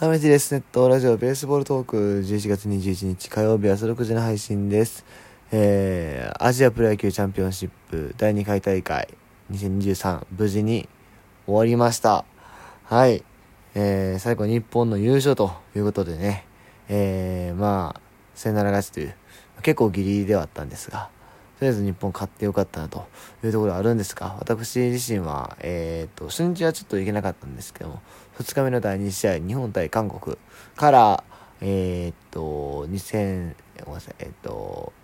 [0.00, 0.54] はめちです。
[0.54, 5.04] ネットラジオベースボールトーク11月21日火曜日朝6時の配信です。
[5.52, 9.08] えー、アジアプロ野球チャンピオンシップ第2回大会
[9.52, 10.88] 2023無事に
[11.44, 12.24] 終わりました。
[12.84, 13.22] はい。
[13.74, 16.46] えー、最後日本の優勝ということでね、
[16.88, 18.00] えー、まあ、
[18.34, 19.14] サヨナラ勝ちという、
[19.60, 21.10] 結構ギリギリではあったんですが、
[21.60, 23.06] とりあえず日本勝ってよかったなと。
[23.44, 28.00] いうところあるんですが、私自身は、えっ、と、初日はちょっと行けなかったんですけども、
[28.38, 30.38] 2日目の第2試合、日本対韓国
[30.74, 31.22] から、
[31.60, 33.54] えっ、と、2000、
[33.84, 34.94] ごめんなさい、えっ、と、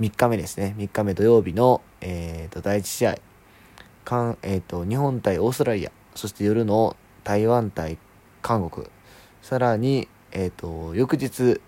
[0.00, 3.18] 3日目ですね、3日目土曜日の、えっ、と、第1試合、
[4.04, 6.94] かんえっ、と、日本対オーストラリア、そして夜の
[7.24, 7.96] 台湾対
[8.42, 8.86] 韓国、
[9.40, 11.62] さらに、えっ、と、翌日、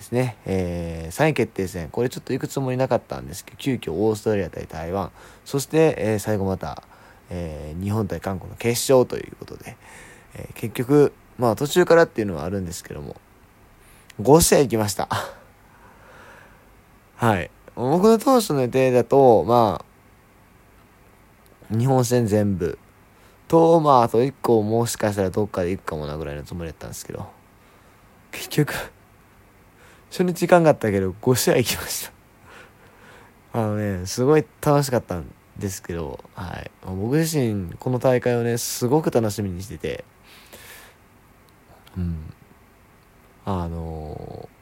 [0.00, 5.10] ですね、えー、3位決定戦、これちょっと行くつもりなかったんですけど、急遽オーストラリア対台湾、
[5.44, 6.82] そして、えー最後また、
[7.28, 9.76] えー日本対韓国の決勝ということで、
[10.34, 13.16] えー結局、まあ途中からっていうのはあるんですけども、
[14.22, 15.06] 5試合行きました。
[17.16, 17.50] はい。
[17.74, 19.84] 僕の当初の予定だと、ま
[21.70, 22.78] あ、日本戦全部、
[23.48, 27.26] と、まああと1個もしかしたらどっかで行くかもなぐらいのつもりだったんですけど、
[28.32, 28.74] 結局、
[30.10, 32.12] 初日行かんかったけど5試合行きました。
[33.60, 40.04] あのねすごい楽しかったんですけど、はい、僕自身この大会をねすごく楽しみにしてて。
[41.96, 42.32] うん。
[43.44, 44.60] あのー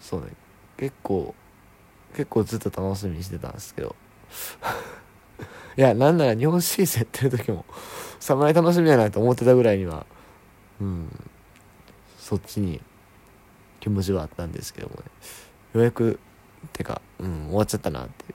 [0.00, 0.28] そうね。
[0.76, 1.34] 結構
[2.14, 3.96] 結構ずっと楽しみにしてたんですけど。
[5.76, 7.66] いやなんなら日本シリーズやってる時も
[8.18, 10.06] 侍楽しみやなと思ってたぐらいには
[10.80, 11.28] うん。
[12.18, 12.80] そっちに
[13.86, 15.02] 気持ちはあったんですけどもね。
[15.74, 16.18] ようやく
[16.72, 18.34] てか、うん、終わっちゃったなってい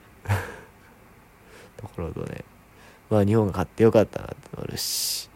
[1.76, 2.42] ところとね。
[3.10, 5.28] まあ日本が勝ってよかったなってのもあるし。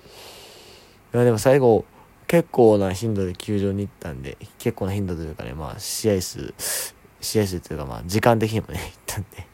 [1.13, 1.85] いやでも最後
[2.27, 6.55] 結構な頻度で球場に行ったんで結構な頻度というかねまあ試合数
[7.21, 9.47] 試合数というかまあ時間的にもね 行ったんで。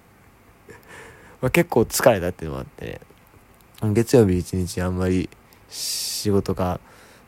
[1.42, 3.00] まあ結構疲れたっていうのもあって
[3.82, 3.92] ね。
[3.92, 5.28] 月曜日一日あんまり
[5.69, 6.78] 仕事が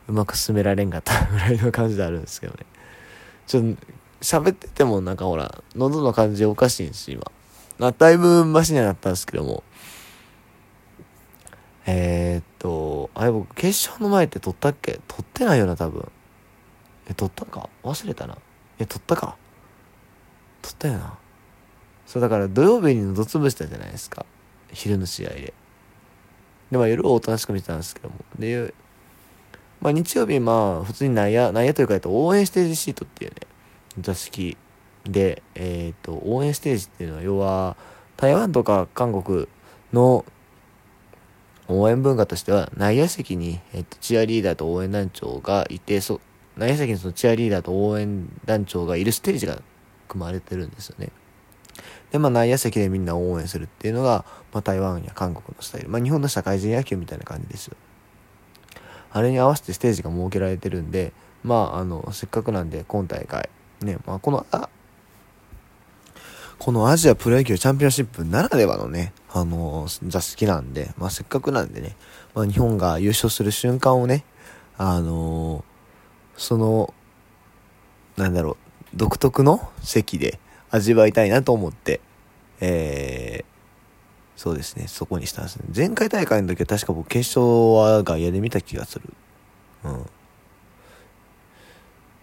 [0.07, 2.65] うまく進められんかったぐらいの感じであるんですけどね。
[3.47, 3.77] ちょっと
[4.21, 7.31] 喋っててもなんかほら喉の感じおかしいんです今
[7.77, 9.63] なだいぶマシにはなったんですけども。
[11.87, 14.99] えー、っとあれ僕決勝の前って撮ったっけ？
[15.07, 16.11] 撮ってないよな多分。
[17.07, 17.69] え撮ったか？
[17.83, 18.37] 忘れたな。
[18.79, 19.35] え撮ったか？
[20.63, 21.19] 撮ったよな。
[22.07, 24.25] そうだから土曜日に喉潰したじゃないですか。
[24.71, 25.53] 昼の試合で。
[26.71, 28.15] でまあ夜はおとなしく見てたんですけども。
[28.39, 28.73] で
[29.81, 33.37] まあ日曜日まあ普通に内野、内野というか、えっと、応援ステージシートっていうね、
[33.99, 34.57] 座敷
[35.05, 37.77] で、えっ、と、応援ステージっていうのは要は
[38.17, 39.47] 台湾とか韓国
[39.93, 40.25] の
[41.67, 46.21] 応援文化としては内野席に、えっと、チアリーダーと応援団長がいて、そ
[46.57, 49.61] 内野席にそのチアリーダーと応援団長がいるステージが
[50.07, 51.09] 組まれてるんですよね。
[52.11, 55.89] で、まあ内野席でみんな応援するっていうのが、まあ台湾や韓国のスタイル。
[55.89, 57.75] まあ日本の社会人野球みたいな感じですよ。
[59.15, 63.49] あれに合わせてステージが設けられてるんで、まあ、あの、せっかくなんで、今大会、
[63.79, 64.67] ね、まあ、この、あ、
[66.59, 71.95] このアジアプロ野球チャンピオンシップならではのね、あの、座敷なんで、まあ、せっかくなんでね、
[72.33, 74.25] まあ、日本が優勝する瞬間をね、
[74.77, 75.63] あの
[76.35, 76.93] その、
[78.17, 78.57] なんだろ
[78.93, 80.39] う、独特の席で
[80.71, 82.01] 味わいたいなと思って、
[82.59, 83.54] えー、
[84.35, 85.65] そうですね、そこにしたんですね。
[85.75, 89.13] 前回大会の時は確か僕決勝は外野で見た気がする。
[89.85, 90.05] うん。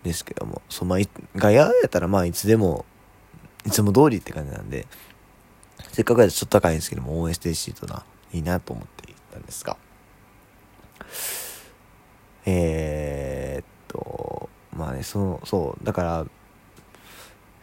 [0.03, 0.99] ですけども、そう、まあ、
[1.37, 2.85] 外野やったらまあいつでも、
[3.65, 4.87] いつも通りって感じなんで、
[5.93, 9.77] せっかくやとちょっと高いんですけども、応援してほしいとな、いいなと思っていたんですが。
[12.45, 16.27] えー、っと、まあね、その、そう、だから、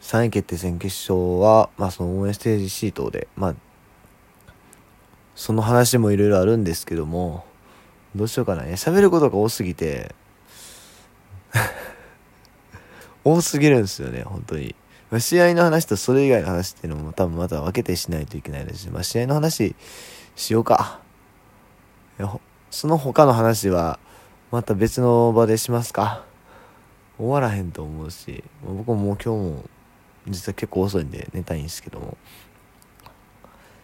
[0.00, 3.54] 3位決定戦決勝は、まあその応援ステージシートで、まあ、
[5.40, 7.46] その話もいろいろあるんですけども、
[8.14, 8.64] どうしようかな。
[8.64, 10.14] 喋ることが多すぎて、
[13.24, 14.74] 多すぎるんですよね、本当に。
[15.10, 19.74] まあ、試合の話とそれ以外の話っていうのも多分また分けてしないといけないですし、まあ、試合の話
[20.36, 21.00] しようか。
[22.70, 23.98] その他の話は
[24.50, 26.22] また別の場でしますか。
[27.16, 29.64] 終わらへんと思うし、僕ももう今日も
[30.28, 32.18] 実は結構遅いんで寝たいんですけども。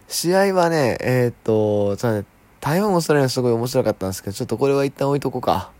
[0.07, 2.25] 試合はね、えーっと、そうね
[2.59, 5.71] 台湾オーストラリアすごい面白かったんですけど、ちょっとこれは一旦置いとこうか。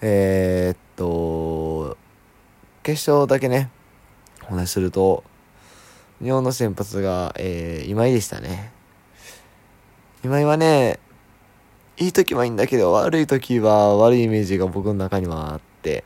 [0.00, 1.96] えーっと、
[2.82, 3.70] 決勝だけね、
[4.42, 5.24] お話しすると、
[6.22, 8.72] 日本の先発が、えー今井でしたね。
[10.24, 10.98] 今井はね、
[11.96, 16.04] いい時はいいんだけど、悪い時は悪いイメージが僕の中にはあって、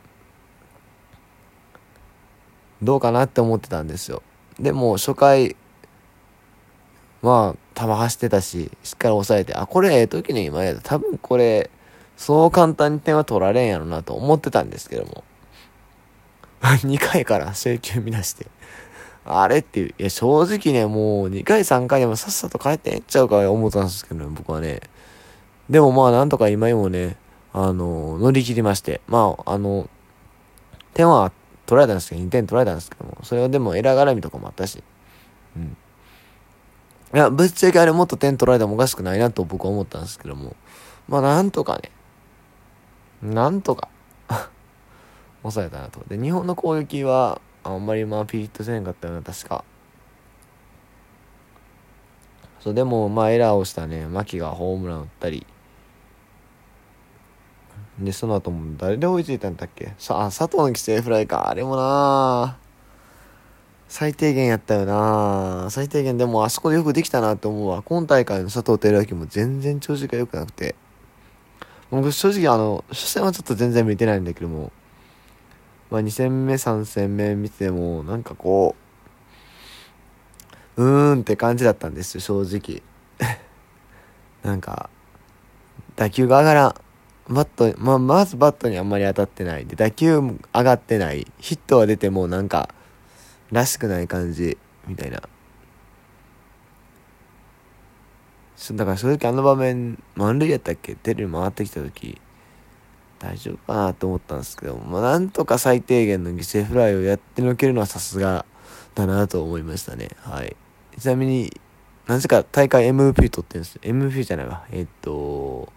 [2.81, 4.21] どうかなって思ってたんですよ。
[4.59, 5.55] でも、初回、
[7.21, 10.81] まあ、球走ってたし、しっかり抑えて、あ、これええ時の今やだ。
[10.81, 11.69] 多分これ、
[12.17, 15.23] そう簡単に点は取られんやろなと思ってたんですけども。
[16.61, 18.47] 2回から請求見出して。
[19.25, 19.95] あれっていう。
[19.97, 24.81] いや、正直ね、もう2回3回でもさっさと帰ってええんちゃうか思ったんですけどね、僕はね。
[25.69, 27.15] でもまあ、なんとか今にもね、
[27.53, 29.01] あの、乗り切りまして。
[29.07, 29.89] まあ、あの、
[30.93, 31.31] 点は
[31.65, 34.83] 取られたんですけど、2点取られたんですけども、それはでもエラー絡みとかもあったし。
[35.55, 35.77] うん。
[37.13, 40.55] いや、ぶっちゃけあれもっと点取られてもおかしくないなと僕は思ったんですけども。
[41.07, 41.91] まあ、なんとかね。
[43.21, 43.89] なんとか
[45.41, 46.01] 抑えたなと。
[46.07, 49.63] で、日本の攻撃は、あんまりまあピリッとせんかったよな、確か。
[52.59, 55.45] そう、でも、まあエラーをしたね、牧がホームラン打ったり。
[57.99, 59.93] で、その後も誰で追いついたんだっけ？
[59.97, 61.49] さあ、佐藤の犠牲フライか。
[61.49, 62.68] あれもなぁ
[63.89, 67.81] 最低限やったよな最低限でもあそこでよくできたなって思うわ。
[67.81, 70.75] 今大会の佐藤輝明も全然調子が良くなくて。
[71.89, 74.71] 僕正直あの、初戦はちょっと全然見てないんだけども、
[75.89, 78.75] まあ2戦目、3戦目見ても、なんかこ
[80.77, 82.83] う、うーんって感じだったんですよ、正直。
[84.43, 84.91] なんか、
[85.95, 86.75] 打球が上がらん。
[87.27, 89.65] バット、まあ、まずバットにあんまり当たってない。
[89.65, 91.25] で、打球上がってない。
[91.39, 92.69] ヒットは出てもなんか、
[93.51, 94.57] らしくない感じ、
[94.87, 95.21] みたいな
[98.55, 98.73] そ。
[98.73, 100.95] だから正直あの場面、満塁やったっけ？
[100.95, 102.21] テレビ回ってきた時、
[103.17, 108.45] 大丈夫かなと思ったんですけど、まあ、なんとか最低限の犠牲フライをやってのけるのはさすが
[108.95, 110.09] だなと思いましたね。
[110.19, 110.55] はい。
[110.99, 111.59] ちなみに、
[112.07, 113.81] なぜか大会 MVP 取ってるんですよ。
[113.83, 114.65] MVP じゃないわ。
[114.71, 115.71] えっと、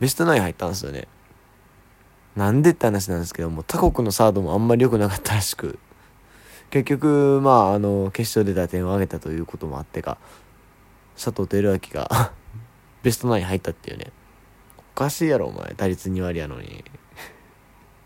[0.00, 1.06] ベストナイン入ったんですよね。
[2.34, 5.78] なんでって話なんですけども、他国のサードもあんまり良くなかったらしく、
[6.70, 10.18] 結局、まあ、あの、決勝で打点を挙げたということもあってか、
[11.14, 12.32] 佐藤輝明が
[13.02, 14.12] ベストナイン入ったっていうね。
[14.78, 15.74] おかしいやろ、お前。
[15.76, 16.84] 打率2割やのに。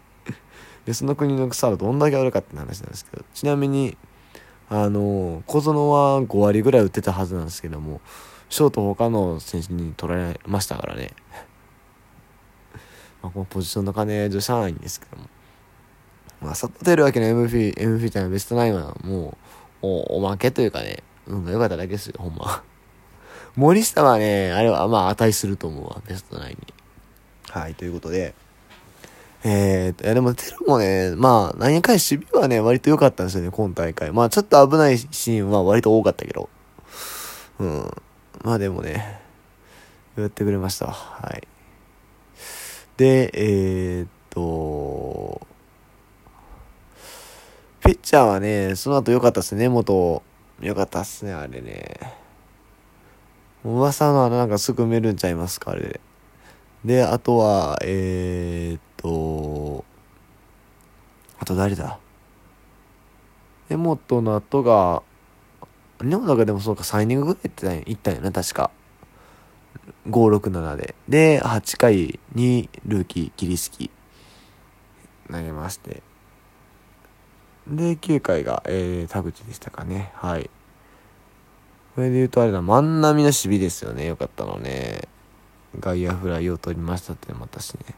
[0.85, 3.97] で、その国の草はどんだけあるかって話なんですけど、ちなみに、
[4.69, 8.01] あの、小園は5割ぐらい打ってたはずなんですけども、
[8.51, 11.13] ショート他の選手に取られましたからね。
[13.23, 15.29] まあ、このポジションの金、女子ないんですけども。
[16.41, 19.37] まあ、佐藤輝明の MVP、MVP じゃないベストナインはも
[19.83, 22.63] う、おおまけというかね、運が良かっただけですよ、ほんま。
[23.57, 26.75] 森下はね、あれはまあ値すると思うわ、ベストナインに。
[27.51, 28.35] はい、ということで。
[29.43, 34.13] えーと、いやでもテロもね、まあ、何やかんや守備はね、割と良かったんですよね、今大会。
[34.13, 36.51] まあ、ちょっと危ないシーンは割と多かったけど。
[37.59, 37.91] うん。
[38.43, 39.21] まあでもね、
[40.17, 40.87] やってくれました。
[40.89, 41.47] はい。
[42.99, 45.50] で、えー、っと、ピ
[47.91, 50.23] ピッチャーはね、その後良かったっすね、元。
[50.61, 51.99] 良かったっすね、あれね。
[53.65, 55.99] 噂のあのなんかすぐ埋めるんちゃいますかあれ。
[56.85, 59.85] であとはえー、っと
[61.41, 61.99] あと誰だ？
[63.71, 65.03] 江本の後が
[66.01, 68.71] 根本がでもそうか3イニングぐらいっていったんやな確か。
[70.09, 70.95] 567で。
[71.09, 73.91] で8回にルーキーキリスキ
[75.29, 76.05] 投げまして。
[77.70, 80.50] で9回が、えー、田口でしたかねはい
[81.94, 84.06] これで言うとあれだ、万波の守備ですよね。
[84.06, 85.08] よかったのね。
[85.79, 87.94] 外野フライを取りましたってまたしね。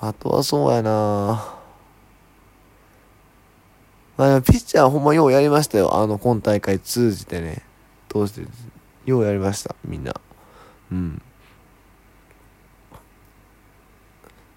[0.00, 1.56] あとはそうやな
[4.16, 5.96] まあ、ピッチャーほんまようやりましたよ。
[5.96, 7.62] あの、今大会通じてね。
[8.08, 8.46] 通して、
[9.04, 9.74] ようやりました。
[9.84, 10.14] みんな。
[10.92, 11.22] うん。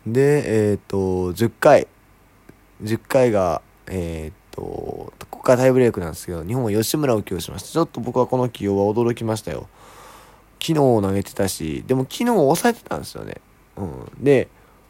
[0.05, 1.87] で、えっ、ー、と、10回。
[2.83, 7.69] 10回が、えっ、と、ここからタイブレークなんですけど、日本は吉村を起用しました。
[7.69, 9.67] ちょっと僕はこの起用は驚きましたよ。
[10.61, 13.37] 昨日投げてたし、でも昨日抑えてたんですよね。
[13.77, 14.23] うん。
[14.23, 14.47] で、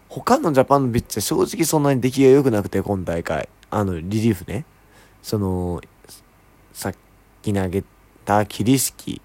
[0.09, 3.47] 他のジャパンのピッチャー正直そんなに出来が良くなくて、今大会。
[3.69, 4.65] あの、リリーフね。
[5.21, 5.81] その、
[6.73, 6.95] さっ
[7.41, 7.83] き投げ
[8.25, 9.21] た桐敷、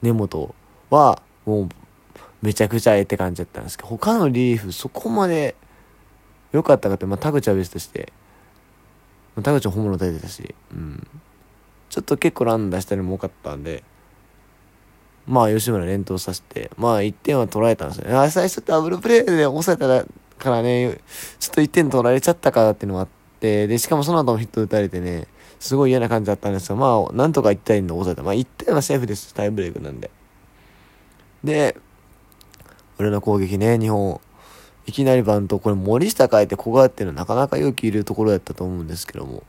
[0.00, 0.54] 根本
[0.90, 1.68] は、もう、
[2.40, 5.56] めちゃくちゃええって感じだったんですけど、他のリリーフそこまで
[6.52, 8.12] 良かったかって、まあ、田口は別として、
[9.42, 11.06] 田口本物出てたし、うん。
[11.90, 13.82] ちょっと結構ラン出したりも多かったんで、
[15.26, 18.30] まあ吉村連投させて、まあ1点は取られたんですよね。
[18.30, 21.00] 最初ダブルプレーで抑えたからね、
[21.38, 23.08] ちょっと1点取られちゃったからっていうのもあっ
[23.40, 25.26] て、で、しかもその後もヒット打たれてね、
[25.60, 28.22] すごい嫌な感じだったんですが、まあ、なんとか1点で抑えた。
[28.22, 29.34] まあ1点はセーフです。
[29.34, 30.10] タイブレークなんで。
[31.44, 31.76] で、
[32.98, 34.20] 俺の攻撃ね、日本。
[34.88, 39.42] いきなりバント、これ森下変えて古賀っていうのはなかなか勇気いるところやったと思うんですけども。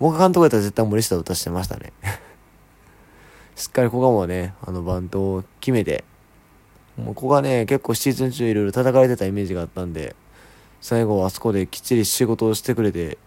[0.00, 1.92] 僕監督やったら絶対森下を打たしてましたね。
[3.54, 6.04] しっかり古賀もね、あのバントを決めて、
[6.96, 10.16] もうここがね、結構シーズン中いろいろ叩かれてたイメージがあったんで、
[10.80, 13.18] 最後はあそこできっちり仕事をしてくれて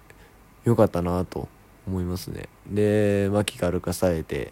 [0.64, 1.48] よかったなと
[1.88, 2.50] 思いますね。
[2.68, 4.52] で、牧が歩かされて、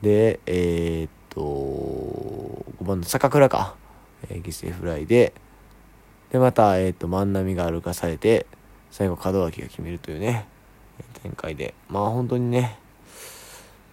[0.00, 3.74] で、えー、っと、5番の坂倉か、
[4.30, 5.34] えー、犠牲フライで、
[6.30, 8.46] で、また、えー、と、万波が歩かされて、
[8.90, 10.46] 最後門脇が決めるというね、
[11.22, 11.74] 展開で。
[11.88, 12.78] まあ本当にね、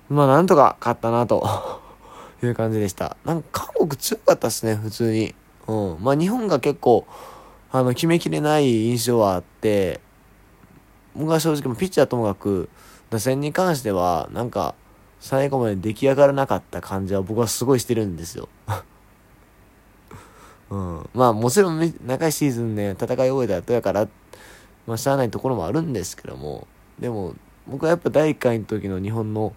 [0.09, 1.47] まあなんとか勝ったなと
[2.43, 3.17] いう感じでした。
[3.25, 5.33] なんか韓国強かったっすね、普通に。
[5.67, 5.97] うん。
[6.01, 7.05] まあ日本が結構、
[7.71, 9.99] あの、決めきれない印象はあって、
[11.15, 12.69] 僕は正直ピッチャーともかく、
[13.09, 14.75] 打線に関しては、なんか、
[15.19, 18.49] 最後まで出来上がらなかった感じは僕はすごいしてるんですよ。
[20.69, 21.09] うん。
[21.13, 24.07] まあもちろん長いシーズンね、戦い終えた後やから、
[24.87, 26.67] まあしゃあないところもあるんですけども、
[26.99, 27.35] でも
[27.67, 29.53] 僕はやっぱ第1回の時の日本の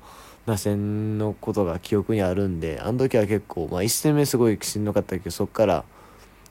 [0.47, 5.85] 打線のことが記憶にあるんで、あの時は結構、まあ1戦目すごいしんどかったけど、そっから、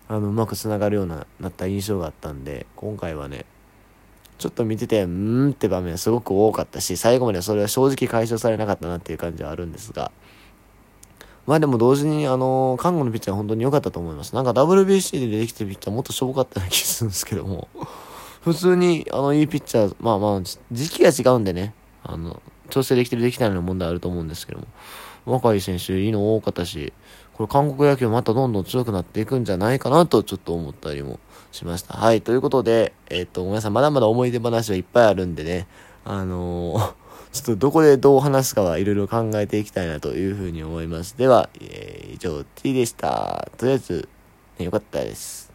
[0.07, 3.45] あの、うまく繋がるような、なった印象があったんで、今回はね、
[4.37, 10.11] ちょっと見てて、うーんって場面すごく多かったし、最後までそれは正直解消されなかったなっていう感じはあるんですが、
[11.47, 14.35] まあでも同時に、あの、看護のピッチャーは本当に良かったと思います。
[14.35, 17.69] なんか WBC で出てきてるピッチャーもっとしょぼかったような気するんですけども、
[18.43, 21.73] 普通に、あの、いいピッチャー、まあまあ、時期が違うんでね、
[22.03, 24.67] あの、調整できてるできないの問題あると思うんですけども、
[25.25, 26.91] 若い選手いいの多かったし、
[27.33, 31.19] これ韓国野球またどんどん強くなっていくんじゃないかなとちょっと思ったりも
[31.51, 31.93] しました。
[31.93, 32.21] はい。
[32.21, 35.67] ということで、えっ、ー、と、皆さんまだまだ思い出話はいっぱいあるんでね、
[36.03, 36.93] あのー、
[37.31, 41.17] ちょっとどこでどう話すかはいろいろ考えていきたいなというふうに思います。
[41.17, 43.49] では、えー、以上 T でした。
[43.57, 44.09] とりあえず、
[44.59, 45.46] ね、よかったです。